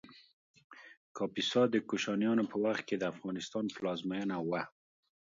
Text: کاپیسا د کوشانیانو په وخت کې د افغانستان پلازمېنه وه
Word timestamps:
کاپیسا 1.17 1.61
د 1.69 1.75
کوشانیانو 1.89 2.43
په 2.51 2.57
وخت 2.63 2.83
کې 2.89 2.95
د 2.97 3.03
افغانستان 3.13 3.65
پلازمېنه 3.75 4.35
وه 4.49 4.61